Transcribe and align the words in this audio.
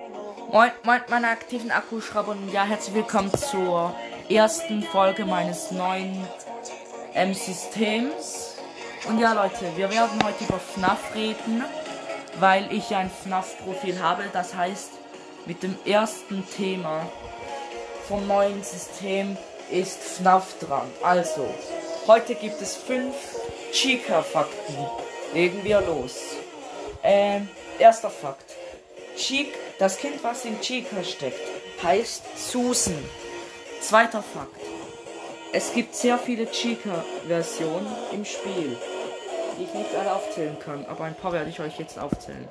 Moin, 0.00 0.70
moin, 0.84 1.00
meine 1.08 1.26
aktiven 1.26 1.72
Akkuschrauber 1.72 2.30
und 2.30 2.52
ja, 2.52 2.62
herzlich 2.62 2.94
willkommen 2.94 3.32
zur 3.34 3.92
ersten 4.30 4.84
Folge 4.84 5.24
meines 5.24 5.72
neuen 5.72 6.24
ähm, 7.14 7.34
Systems. 7.34 8.54
Und 9.08 9.18
ja, 9.18 9.32
Leute, 9.32 9.76
wir 9.76 9.90
werden 9.90 10.22
heute 10.22 10.44
über 10.44 10.60
FNAF 10.60 11.16
reden, 11.16 11.64
weil 12.38 12.72
ich 12.72 12.94
ein 12.94 13.10
FNAF-Profil 13.10 14.00
habe. 14.00 14.26
Das 14.32 14.54
heißt, 14.54 14.90
mit 15.46 15.64
dem 15.64 15.76
ersten 15.84 16.48
Thema 16.48 17.04
vom 18.06 18.24
neuen 18.28 18.62
System 18.62 19.36
ist 19.68 20.00
FNAF 20.00 20.60
dran. 20.60 20.88
Also, 21.02 21.52
heute 22.06 22.36
gibt 22.36 22.62
es 22.62 22.76
fünf 22.76 23.16
Chica-Fakten. 23.72 24.76
Legen 25.34 25.64
wir 25.64 25.80
los. 25.80 26.20
Ähm, 27.02 27.48
erster 27.80 28.10
Fakt. 28.10 28.54
Chic, 29.16 29.52
das 29.78 29.98
Kind, 29.98 30.22
was 30.22 30.44
in 30.44 30.60
Chica 30.60 31.02
steckt, 31.04 31.40
heißt 31.82 32.22
Susan. 32.36 32.98
Zweiter 33.80 34.22
Fakt. 34.22 34.60
Es 35.52 35.72
gibt 35.72 35.94
sehr 35.94 36.18
viele 36.18 36.50
Chica-Versionen 36.50 37.86
im 38.12 38.24
Spiel, 38.24 38.76
die 39.56 39.64
ich 39.64 39.74
nicht 39.74 39.94
alle 39.94 40.12
aufzählen 40.12 40.58
kann, 40.58 40.84
aber 40.86 41.04
ein 41.04 41.14
paar 41.14 41.32
werde 41.32 41.48
ich 41.48 41.60
euch 41.60 41.78
jetzt 41.78 41.98
aufzählen. 41.98 42.48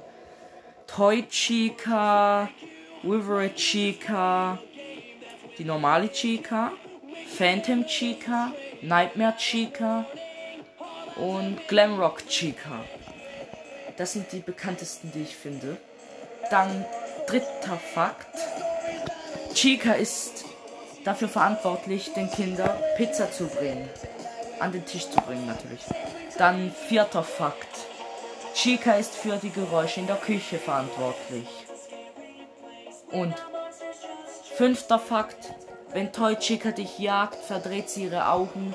Toy 0.88 1.27
Chica, 1.27 2.49
Wolverine 3.04 3.54
Chica, 3.55 4.57
die 5.57 5.66
normale 5.66 6.09
Chica, 6.12 6.71
Phantom 7.38 7.85
Chica, 7.85 8.54
Nightmare 8.82 9.35
Chica 9.38 10.05
und 11.18 11.59
Glamrock 11.68 12.26
Chica. 12.27 12.84
Das 13.98 14.13
sind 14.13 14.32
die 14.32 14.40
bekanntesten, 14.40 15.12
die 15.13 15.23
ich 15.23 15.35
finde. 15.35 15.77
Dann 16.49 16.85
dritter 17.27 17.77
Fakt. 17.94 18.27
Chica 19.54 19.94
ist 19.94 20.45
dafür 21.04 21.29
verantwortlich, 21.29 22.13
den 22.13 22.32
Kindern 22.32 22.77
Pizza 22.96 23.32
zu 23.32 23.48
bringen. 23.48 23.90
An 24.60 24.71
den 24.71 24.85
Tisch 24.85 25.10
zu 25.10 25.21
bringen 25.21 25.46
natürlich. 25.46 25.82
Dann 26.38 26.71
vierter 26.88 27.24
Fakt. 27.24 27.68
Chica 28.54 28.93
ist 28.93 29.13
für 29.13 29.38
die 29.38 29.51
Geräusche 29.51 29.99
in 29.99 30.07
der 30.07 30.16
Küche 30.16 30.57
verantwortlich. 30.57 31.48
Und 33.12 33.35
fünfter 34.55 34.99
Fakt. 34.99 35.54
Wenn 35.94 36.12
Toy 36.12 36.35
Chica 36.35 36.71
dich 36.71 36.99
jagt, 36.99 37.35
verdreht 37.35 37.90
sie 37.90 38.05
ihre 38.05 38.29
Augen. 38.29 38.73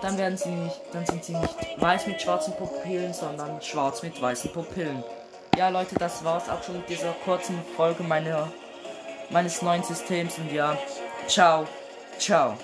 Dann 0.00 0.18
werden 0.18 0.36
sie 0.36 0.50
nicht, 0.50 0.80
dann 0.92 1.06
sind 1.06 1.24
sie 1.24 1.34
nicht 1.34 1.80
weiß 1.80 2.06
mit 2.06 2.22
schwarzen 2.22 2.54
Pupillen, 2.54 3.12
sondern 3.12 3.60
schwarz 3.60 4.02
mit 4.02 4.20
weißen 4.20 4.52
Pupillen. 4.52 5.02
Ja, 5.58 5.68
Leute, 5.68 5.96
das 5.96 6.24
war's 6.24 6.48
auch 6.48 6.62
schon 6.62 6.78
mit 6.78 6.88
dieser 6.88 7.12
kurzen 7.24 7.60
Folge 7.76 8.02
meiner, 8.02 8.50
meines 9.28 9.60
neuen 9.60 9.82
Systems. 9.82 10.38
Und 10.38 10.50
ja, 10.50 10.78
ciao, 11.26 11.66
ciao. 12.18 12.56